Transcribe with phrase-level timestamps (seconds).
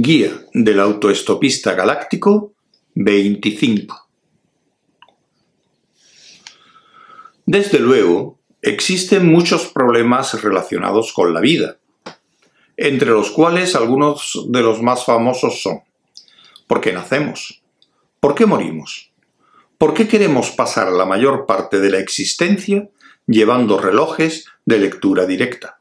[0.00, 2.52] Guía del autoestopista galáctico
[2.94, 4.08] 25
[7.44, 11.78] Desde luego, existen muchos problemas relacionados con la vida,
[12.76, 15.80] entre los cuales algunos de los más famosos son
[16.68, 17.60] ¿Por qué nacemos?
[18.20, 19.10] ¿Por qué morimos?
[19.78, 22.88] ¿Por qué queremos pasar la mayor parte de la existencia
[23.26, 25.80] llevando relojes de lectura directa?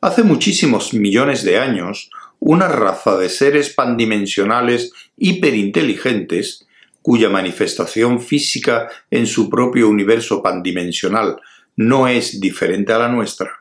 [0.00, 2.10] Hace muchísimos millones de años,
[2.44, 6.66] una raza de seres pandimensionales hiperinteligentes,
[7.00, 11.40] cuya manifestación física en su propio universo pandimensional
[11.76, 13.60] no es diferente a la nuestra,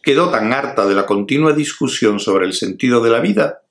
[0.00, 3.62] quedó tan harta de la continua discusión sobre el sentido de la vida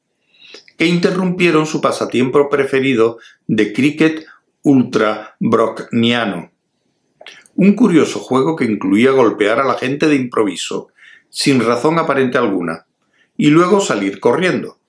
[0.77, 4.25] que interrumpieron su pasatiempo preferido de cricket
[4.61, 6.51] ultra-brockniano,
[7.55, 10.89] un curioso juego que incluía golpear a la gente de improviso,
[11.29, 12.86] sin razón aparente alguna,
[13.37, 14.79] y luego salir corriendo.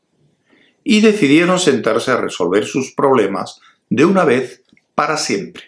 [0.83, 3.61] Y decidieron sentarse a resolver sus problemas
[3.91, 4.63] de una vez
[4.95, 5.65] para siempre.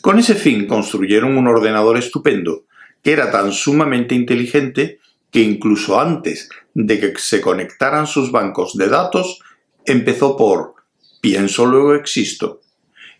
[0.00, 2.64] Con ese fin construyeron un ordenador estupendo,
[3.02, 8.88] que era tan sumamente inteligente que incluso antes de que se conectaran sus bancos de
[8.88, 9.40] datos,
[9.84, 10.74] empezó por
[11.20, 12.60] pienso luego existo,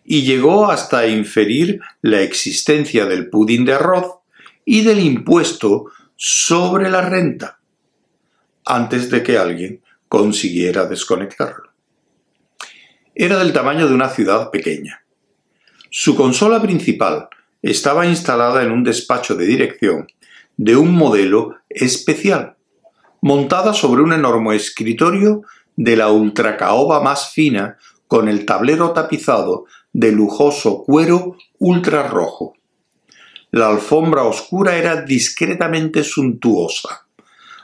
[0.04, 4.18] y llegó hasta inferir la existencia del pudín de arroz
[4.66, 7.60] y del impuesto sobre la renta,
[8.64, 11.70] antes de que alguien consiguiera desconectarlo.
[13.14, 15.04] Era del tamaño de una ciudad pequeña.
[15.90, 17.28] Su consola principal
[17.62, 20.06] estaba instalada en un despacho de dirección
[20.56, 22.56] de un modelo especial,
[23.20, 25.42] montada sobre un enorme escritorio
[25.76, 32.54] de la ultracaoba más fina con el tablero tapizado de lujoso cuero ultra rojo.
[33.50, 37.06] La alfombra oscura era discretamente suntuosa.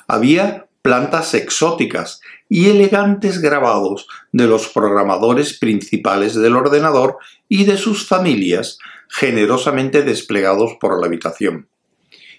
[0.06, 7.18] Había plantas exóticas y elegantes grabados de los programadores principales del ordenador
[7.48, 8.78] y de sus familias
[9.08, 11.68] generosamente desplegados por la habitación.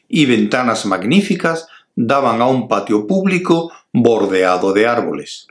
[0.07, 5.47] Y ventanas magníficas daban a un patio público bordeado de árboles.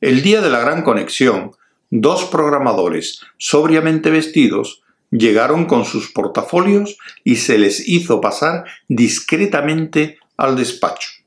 [0.00, 1.52] El día de la gran conexión,
[1.90, 10.56] dos programadores sobriamente vestidos llegaron con sus portafolios y se les hizo pasar discretamente al
[10.56, 11.25] despacho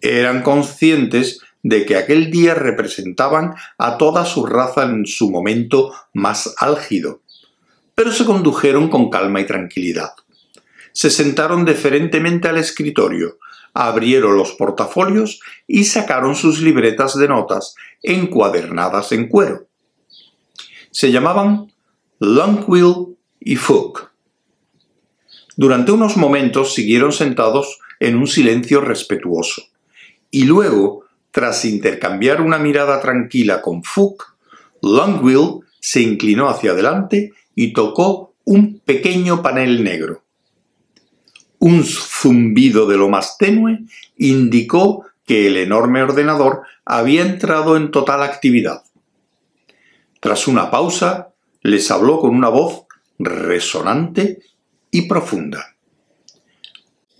[0.00, 6.54] eran conscientes de que aquel día representaban a toda su raza en su momento más
[6.58, 7.22] álgido,
[7.94, 10.12] pero se condujeron con calma y tranquilidad.
[10.92, 13.38] Se sentaron deferentemente al escritorio,
[13.74, 19.66] abrieron los portafolios y sacaron sus libretas de notas encuadernadas en cuero.
[20.90, 21.72] Se llamaban
[22.18, 24.10] Longwill y Fook.
[25.56, 29.67] Durante unos momentos siguieron sentados en un silencio respetuoso
[30.30, 34.36] y luego, tras intercambiar una mirada tranquila con Fook,
[34.82, 40.22] Longwill se inclinó hacia adelante y tocó un pequeño panel negro.
[41.58, 43.80] Un zumbido de lo más tenue
[44.16, 48.84] indicó que el enorme ordenador había entrado en total actividad.
[50.20, 52.84] Tras una pausa, les habló con una voz
[53.18, 54.42] resonante
[54.90, 55.76] y profunda.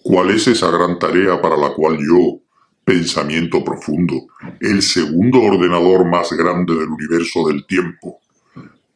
[0.02, 2.40] ¿Cuál es esa gran tarea para la cual yo,
[2.88, 4.28] pensamiento profundo,
[4.60, 8.18] el segundo ordenador más grande del universo del tiempo.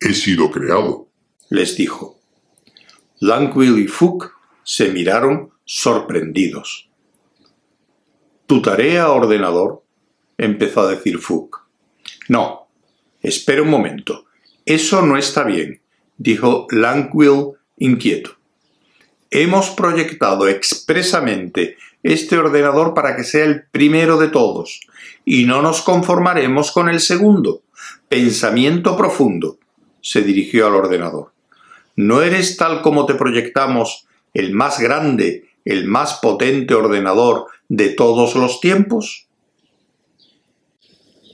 [0.00, 1.08] He sido creado,
[1.50, 2.19] les dijo.
[3.20, 4.32] Langwill y Fook
[4.64, 6.88] se miraron sorprendidos.
[8.47, 9.82] ¿Tu tarea, ordenador?
[10.38, 11.58] empezó a decir Fook.
[12.28, 12.69] No,
[13.20, 14.25] espera un momento.
[14.64, 15.82] Eso no está bien,
[16.16, 18.38] dijo Langwill inquieto.
[19.31, 24.80] Hemos proyectado expresamente este ordenador para que sea el primero de todos,
[25.24, 27.62] y no nos conformaremos con el segundo.
[28.08, 29.58] Pensamiento profundo,
[30.00, 31.32] se dirigió al ordenador.
[31.96, 38.34] ¿No eres tal como te proyectamos el más grande, el más potente ordenador de todos
[38.34, 39.28] los tiempos?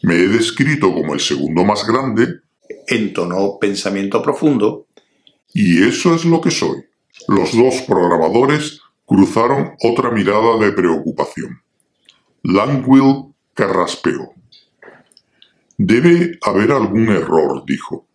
[0.02, 2.40] Me he descrito como el segundo más grande,
[2.86, 4.86] entonó pensamiento profundo,
[5.54, 6.84] y eso es lo que soy.
[7.26, 11.62] Los dos programadores cruzaron otra mirada de preocupación.
[12.42, 14.34] Langwill carraspeó.
[15.78, 18.06] Debe haber algún error, dijo.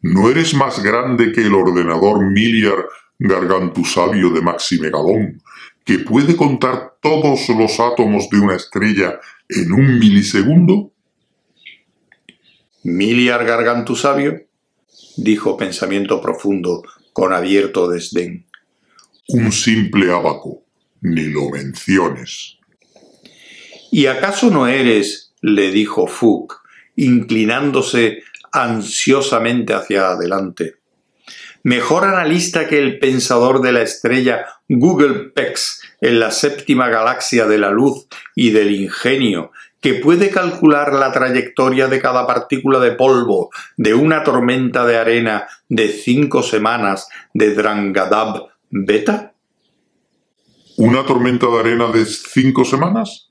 [0.00, 2.86] ¿No eres más grande que el ordenador Miliar
[3.18, 5.42] Gargantusabio de Maximegalón,
[5.84, 9.18] que puede contar todos los átomos de una estrella
[9.48, 10.92] en un milisegundo?
[12.84, 14.44] ¿Miliar Gargantusabio?
[15.16, 18.47] dijo pensamiento profundo con abierto desdén
[19.28, 20.62] un simple abaco,
[21.02, 22.58] ni lo menciones.
[23.90, 26.56] ¿Y acaso no eres, le dijo Fuchs,
[26.96, 28.22] inclinándose
[28.52, 30.76] ansiosamente hacia adelante,
[31.62, 37.58] mejor analista que el pensador de la estrella Google Pex en la séptima galaxia de
[37.58, 43.50] la luz y del ingenio, que puede calcular la trayectoria de cada partícula de polvo
[43.76, 49.34] de una tormenta de arena de cinco semanas de Drangadab Beta?
[50.76, 53.28] ¿Una tormenta de arena de cinco semanas?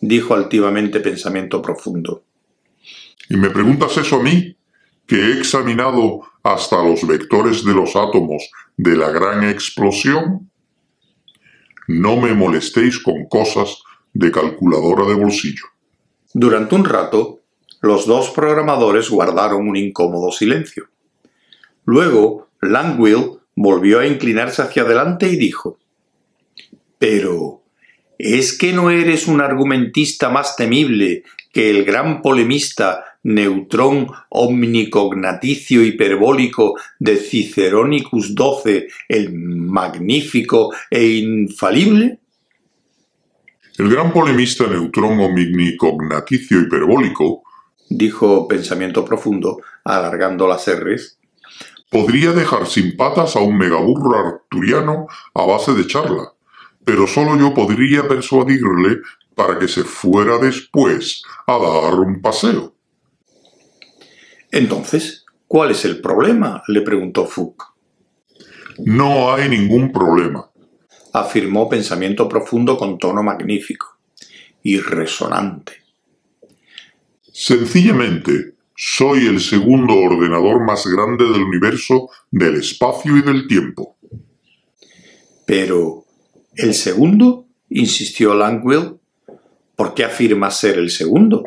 [0.00, 2.24] dijo altivamente pensamiento profundo.
[3.28, 4.56] ¿Y me preguntas eso a mí?
[5.06, 10.50] Que he examinado hasta los vectores de los átomos de la gran explosión.
[11.88, 15.64] No me molestéis con cosas de calculadora de bolsillo.
[16.32, 17.40] Durante un rato,
[17.80, 20.88] los dos programadores guardaron un incómodo silencio.
[21.84, 25.78] Luego, Langwill volvió a inclinarse hacia adelante y dijo
[26.98, 27.62] Pero,
[28.18, 36.78] ¿es que no eres un argumentista más temible que el gran polemista neutrón omnicognaticio hiperbólico
[37.00, 42.20] de Ciceronicus XII, el magnífico e infalible?
[43.78, 47.42] El gran polemista neutrón omnicognaticio hiperbólico,
[47.88, 51.15] dijo Pensamiento Profundo, alargando las R's,
[51.96, 56.34] podría dejar sin patas a un megaburro arturiano a base de charla,
[56.84, 58.98] pero solo yo podría persuadirle
[59.34, 62.74] para que se fuera después a dar un paseo.
[64.52, 66.62] Entonces, ¿cuál es el problema?
[66.68, 67.64] le preguntó Fuchs.
[68.84, 70.50] No hay ningún problema,
[71.14, 73.96] afirmó Pensamiento Profundo con tono magnífico
[74.62, 75.72] y resonante.
[77.32, 83.96] Sencillamente, soy el segundo ordenador más grande del universo, del espacio y del tiempo.
[85.46, 86.04] Pero,
[86.54, 87.46] ¿el segundo?
[87.70, 88.98] insistió Langwill.
[89.74, 91.44] ¿Por qué afirmas ser el segundo?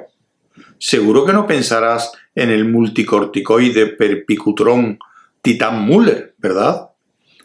[0.80, 5.00] Seguro que no pensarás en el multicorticoide perpicutrón
[5.42, 6.90] Titan Muller, ¿verdad?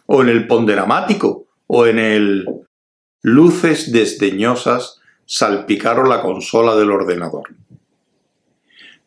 [0.06, 2.46] O en el ponderamático, o en el...
[3.22, 7.48] Luces desdeñosas salpicaron la consola del ordenador.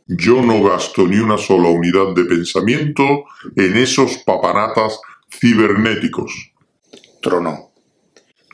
[0.07, 3.25] Yo no gasto ni una sola unidad de pensamiento
[3.57, 6.54] en esos papanatas cibernéticos.
[7.21, 7.71] Tronó.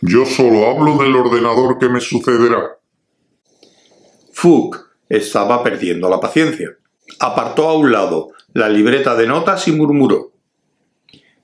[0.02, 2.80] Yo solo hablo del ordenador que me sucederá.
[4.32, 6.72] Fuchs estaba perdiendo la paciencia.
[7.20, 10.32] Apartó a un lado la libreta de notas y murmuró.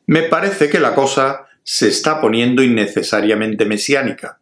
[0.08, 4.40] Me parece que la cosa se está poniendo innecesariamente mesiánica.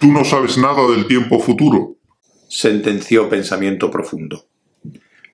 [0.00, 1.96] Tú no sabes nada del tiempo futuro,
[2.48, 4.46] sentenció pensamiento profundo.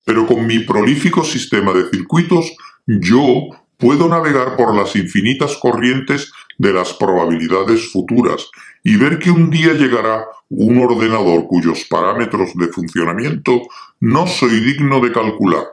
[0.04, 2.56] Pero con mi prolífico sistema de circuitos,
[2.86, 8.50] yo puedo navegar por las infinitas corrientes de las probabilidades futuras
[8.84, 13.62] y ver que un día llegará un ordenador cuyos parámetros de funcionamiento
[14.00, 15.64] no soy digno de calcular,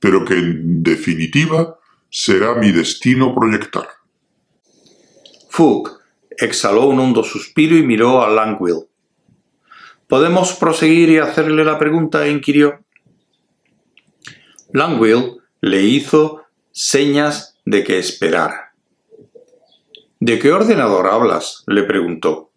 [0.00, 1.78] pero que en definitiva
[2.10, 3.86] será mi destino proyectar.
[5.50, 5.92] Fuchs
[6.38, 8.86] exhaló un hondo suspiro y miró a Langwill.
[10.06, 12.28] ¿Podemos proseguir y hacerle la pregunta?
[12.28, 12.84] inquirió.
[14.72, 16.42] Langwill le hizo
[16.72, 18.74] señas de que esperara.
[20.20, 21.64] ¿De qué ordenador hablas?
[21.66, 22.50] le preguntó.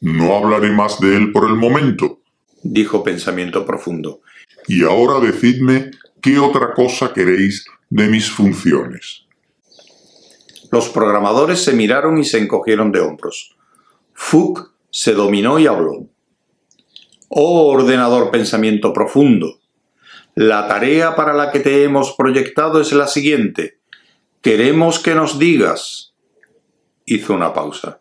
[0.00, 2.20] No hablaré más de él por el momento,
[2.62, 4.20] dijo Pensamiento Profundo.
[4.66, 5.90] Y ahora decidme
[6.20, 9.26] qué otra cosa queréis de mis funciones.
[10.70, 13.56] Los programadores se miraron y se encogieron de hombros.
[14.14, 16.06] Fuchs se dominó y habló.
[17.28, 19.59] Oh ordenador pensamiento profundo,
[20.40, 23.80] la tarea para la que te hemos proyectado es la siguiente.
[24.40, 26.14] Queremos que nos digas.
[27.04, 28.00] Hizo una pausa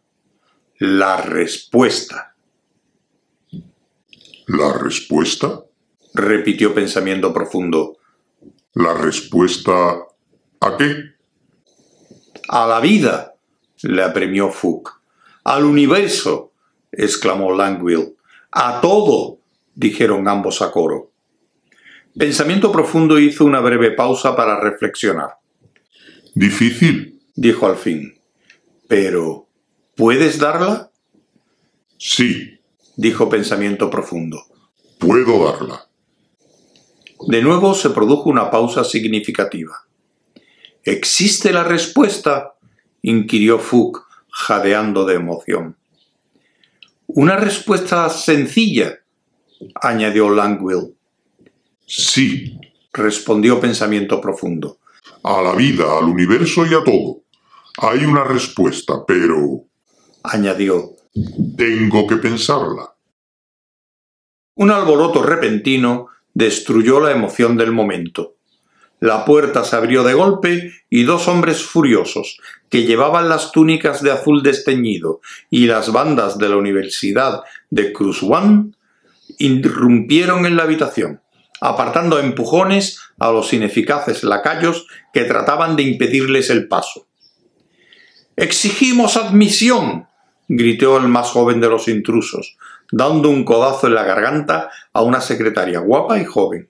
[0.80, 2.34] la respuesta.
[4.48, 5.66] ¿La respuesta?
[6.14, 7.98] repitió pensamiento profundo.
[8.74, 9.98] ¿La respuesta
[10.62, 10.96] a qué?
[12.48, 13.36] A la vida,
[13.84, 14.94] le apremió Fuchs.
[15.44, 16.54] Al universo,
[16.90, 18.16] exclamó Langwill.
[18.52, 19.40] A todo,
[19.76, 21.09] dijeron ambos a coro.
[22.20, 25.38] Pensamiento profundo hizo una breve pausa para reflexionar.
[26.36, 28.14] Difícil, dijo al fin.
[28.88, 29.50] Pero
[30.00, 30.92] ¿Puedes darla?
[31.98, 32.58] Sí,
[32.96, 34.42] dijo pensamiento profundo.
[34.98, 35.90] Puedo darla.
[37.28, 39.76] De nuevo se produjo una pausa significativa.
[40.86, 42.54] ¿Existe la respuesta?
[43.02, 44.00] inquirió Fuchs,
[44.32, 45.76] jadeando de emoción.
[47.08, 49.00] Una respuesta sencilla,
[49.82, 50.96] añadió Langwill.
[51.92, 52.56] Sí,
[52.94, 54.78] respondió pensamiento profundo.
[55.24, 57.24] A la vida, al universo y a todo.
[57.80, 59.64] Hay una respuesta, pero
[60.22, 60.92] añadió.
[61.58, 62.94] Tengo que pensarla.
[64.54, 68.36] Un alboroto repentino destruyó la emoción del momento.
[69.00, 74.12] La puerta se abrió de golpe y dos hombres furiosos, que llevaban las túnicas de
[74.12, 77.42] azul desteñido y las bandas de la Universidad
[77.72, 78.74] de One,
[79.40, 81.22] irrumpieron en la habitación,
[81.62, 87.08] apartando empujones a los ineficaces lacayos que trataban de impedirles el paso.
[88.36, 90.08] Exigimos admisión,
[90.48, 92.58] gritó el más joven de los intrusos,
[92.92, 96.70] dando un codazo en la garganta a una secretaria guapa y joven.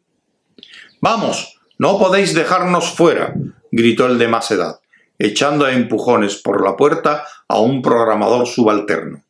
[1.02, 3.34] Vamos, no podéis dejarnos fuera,
[3.72, 4.80] gritó el de más edad,
[5.18, 9.24] echando a empujones por la puerta a un programador subalterno.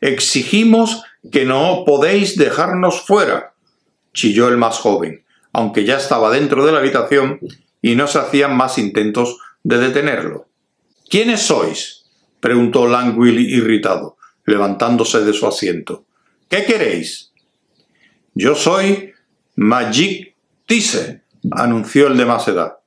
[0.00, 3.53] Exigimos que no podéis dejarnos fuera,
[4.14, 7.40] chilló el más joven, aunque ya estaba dentro de la habitación
[7.82, 10.48] y no se hacían más intentos de detenerlo.
[11.10, 12.04] ¿Quiénes sois?
[12.40, 14.16] preguntó Langwill irritado,
[14.46, 16.06] levantándose de su asiento.
[16.48, 17.32] ¿Qué queréis?
[18.34, 19.12] Yo soy
[19.56, 20.34] Magic
[20.66, 22.78] Tise, anunció el de más edad.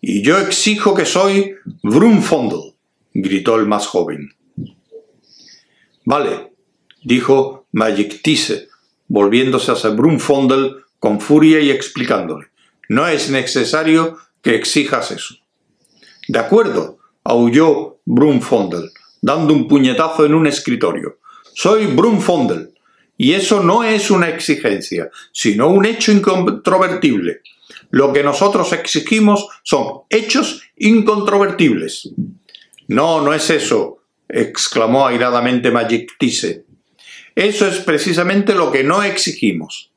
[0.00, 2.74] Y yo exijo que soy Brunfondel,
[3.14, 4.34] gritó el más joven.
[6.04, 6.52] Vale,
[7.02, 8.68] dijo Magic Tise,
[9.12, 12.46] volviéndose hacia Brunfondel con furia y explicándole.
[12.88, 15.34] No es necesario que exijas eso.
[16.28, 18.88] De acuerdo, aulló Brunfondel,
[19.20, 21.18] dando un puñetazo en un escritorio.
[21.52, 22.72] Soy Brunfondel,
[23.18, 27.42] y eso no es una exigencia, sino un hecho incontrovertible.
[27.90, 32.08] Lo que nosotros exigimos son hechos incontrovertibles.
[32.88, 36.64] No, no es eso, exclamó airadamente Magic Tise.
[37.34, 39.90] Eso es precisamente lo que no exigimos.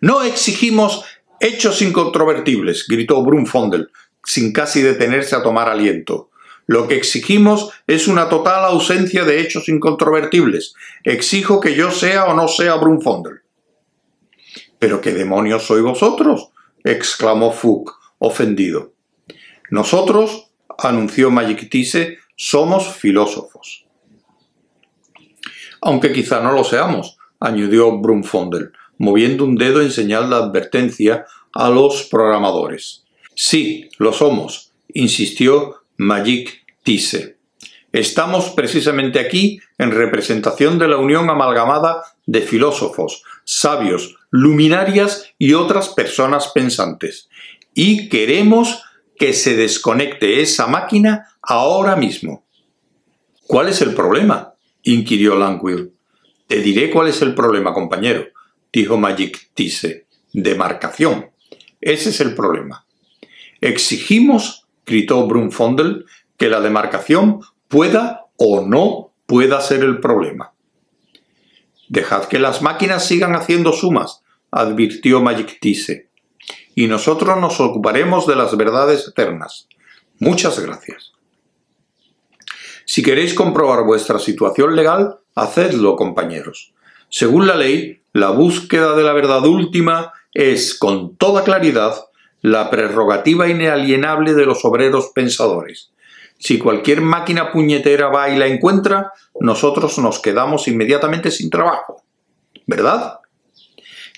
[0.00, 1.04] No exigimos
[1.40, 3.90] hechos incontrovertibles, gritó Brunfondel,
[4.24, 6.30] sin casi detenerse a tomar aliento.
[6.66, 10.74] Lo que exigimos es una total ausencia de hechos incontrovertibles.
[11.04, 13.42] Exijo que yo sea o no sea Brunfondel.
[14.78, 16.50] ¿Pero qué demonios sois vosotros?
[16.84, 18.92] exclamó Fuchs, ofendido.
[19.70, 21.68] Nosotros, anunció Magic
[22.36, 23.85] somos filósofos.
[25.80, 31.70] Aunque quizá no lo seamos, añadió Brunfondel, moviendo un dedo en señal de advertencia a
[31.70, 33.04] los programadores.
[33.34, 37.36] Sí, lo somos, insistió Magic Tise.
[37.92, 45.88] Estamos precisamente aquí en representación de la unión amalgamada de filósofos, sabios, luminarias y otras
[45.90, 47.28] personas pensantes.
[47.74, 48.82] Y queremos
[49.18, 52.44] que se desconecte esa máquina ahora mismo.
[53.46, 54.55] ¿Cuál es el problema?
[54.86, 55.92] Inquirió Langwill.
[56.46, 58.26] Te diré cuál es el problema, compañero,
[58.72, 60.06] dijo Magic Tise.
[60.32, 61.30] Demarcación.
[61.80, 62.84] Ese es el problema.
[63.60, 66.06] Exigimos gritó Brunfondel,
[66.38, 70.52] que la demarcación pueda o no pueda ser el problema.
[71.88, 75.58] Dejad que las máquinas sigan haciendo sumas, advirtió Magic
[76.74, 79.68] y nosotros nos ocuparemos de las verdades eternas.
[80.18, 81.15] Muchas gracias.
[82.86, 86.72] Si queréis comprobar vuestra situación legal, hacedlo, compañeros.
[87.10, 91.96] Según la ley, la búsqueda de la verdad última es, con toda claridad,
[92.42, 95.90] la prerrogativa inalienable de los obreros pensadores.
[96.38, 102.04] Si cualquier máquina puñetera va y la encuentra, nosotros nos quedamos inmediatamente sin trabajo.
[102.66, 103.18] ¿Verdad?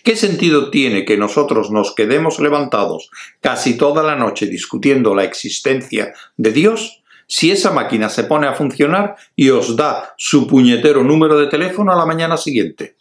[0.05, 3.11] ¿Qué sentido tiene que nosotros nos quedemos levantados
[3.41, 6.98] casi toda la noche discutiendo la existencia de Dios
[7.29, 11.93] si esa máquina se pone a funcionar y os da su puñetero número de teléfono
[11.93, 12.97] a la mañana siguiente?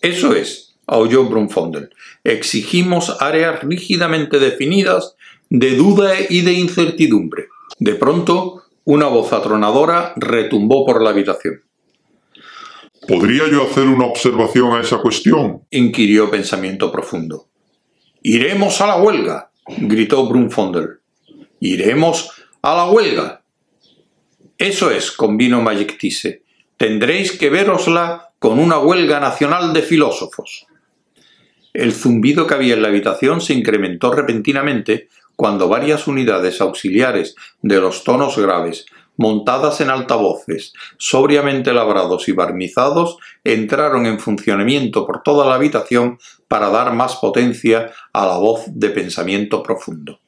[0.00, 1.90] Eso es, aulló Brunfondel.
[2.22, 5.16] Exigimos áreas rígidamente definidas
[5.48, 7.48] de duda y de incertidumbre.
[7.78, 11.62] De pronto, una voz atronadora retumbó por la habitación.
[13.08, 15.62] ¿Podría yo hacer una observación a esa cuestión?
[15.70, 17.48] inquirió Pensamiento Profundo.
[18.22, 21.00] Iremos a la huelga, gritó Brunfondel.
[21.58, 22.30] Iremos
[22.62, 23.41] a la huelga.
[24.62, 26.44] Eso es, convino Magic Tise.
[26.76, 30.68] Tendréis que verosla con una huelga nacional de filósofos.
[31.72, 37.80] El zumbido que había en la habitación se incrementó repentinamente cuando varias unidades auxiliares de
[37.80, 45.44] los tonos graves, montadas en altavoces, sobriamente labrados y barnizados, entraron en funcionamiento por toda
[45.44, 50.20] la habitación para dar más potencia a la voz de pensamiento profundo.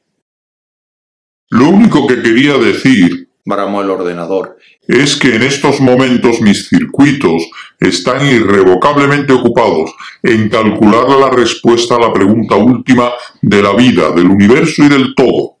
[1.51, 4.57] Lo único que quería decir bramó el ordenador.
[4.87, 7.47] Es que en estos momentos mis circuitos
[7.79, 13.11] están irrevocablemente ocupados en calcular la respuesta a la pregunta última
[13.41, 15.57] de la vida, del universo y del todo.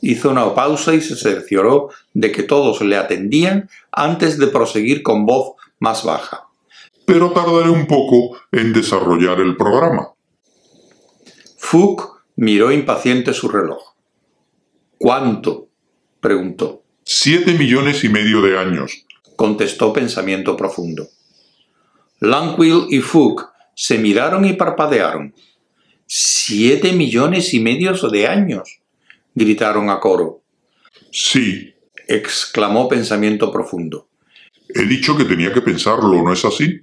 [0.00, 5.26] Hizo una pausa y se cercioró de que todos le atendían antes de proseguir con
[5.26, 6.44] voz más baja.
[7.04, 10.10] pero tardaré un poco en desarrollar el programa.
[11.56, 13.94] Fook miró impaciente su reloj.
[14.98, 15.68] ¿Cuánto?
[16.20, 16.82] preguntó.
[17.10, 21.08] Siete millones y medio de años, contestó pensamiento profundo.
[22.20, 25.32] Langwill y Fook se miraron y parpadearon.
[26.04, 28.80] Siete millones y medio de años,
[29.34, 30.42] gritaron a coro.
[31.10, 31.74] Sí,
[32.06, 34.10] exclamó pensamiento profundo.
[34.68, 36.82] He dicho que tenía que pensarlo, ¿no es así?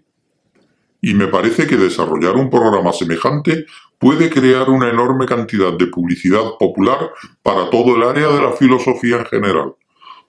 [1.01, 3.67] Y me parece que desarrollar un programa semejante
[3.99, 7.11] puede crear una enorme cantidad de publicidad popular
[7.43, 9.75] para todo el área de la filosofía en general.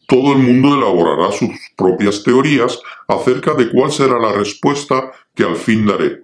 [0.06, 5.56] Todo el mundo elaborará sus propias teorías acerca de cuál será la respuesta que al
[5.56, 6.20] fin daré.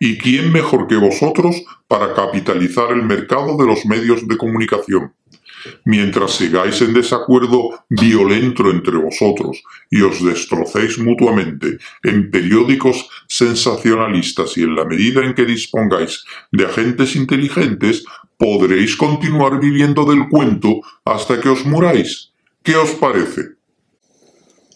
[0.00, 5.12] ¿Y quién mejor que vosotros para capitalizar el mercado de los medios de comunicación?
[5.84, 14.62] Mientras sigáis en desacuerdo violento entre vosotros y os destrocéis mutuamente en periódicos sensacionalistas y
[14.62, 18.04] en la medida en que dispongáis de agentes inteligentes,
[18.36, 22.32] podréis continuar viviendo del cuento hasta que os muráis.
[22.68, 23.52] ¿Qué os parece?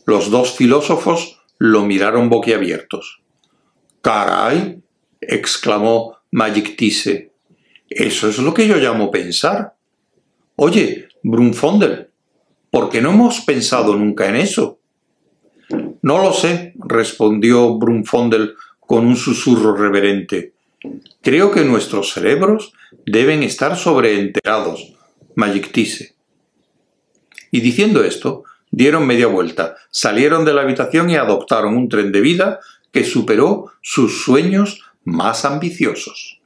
[0.06, 3.20] Los dos filósofos lo miraron boquiabiertos.
[4.00, 4.80] ¡Caray!
[5.20, 7.32] exclamó Magic Tise.
[7.90, 9.74] Eso es lo que yo llamo pensar.
[10.56, 12.08] Oye, Brunfondel,
[12.70, 14.78] ¿por qué no hemos pensado nunca en eso?
[16.00, 20.54] No lo sé, respondió Brunfondel con un susurro reverente.
[21.20, 22.72] Creo que nuestros cerebros
[23.04, 24.94] deben estar sobreenterados,
[25.34, 26.12] Magictise.
[27.52, 28.42] Y diciendo esto,
[28.72, 32.58] dieron media vuelta, salieron de la habitación y adoptaron un tren de vida
[32.90, 36.40] que superó sus sueños más ambiciosos.